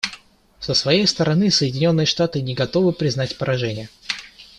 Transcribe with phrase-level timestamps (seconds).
[0.59, 3.87] Со своей стороны, Соединенные Штаты не готовы признать поражение.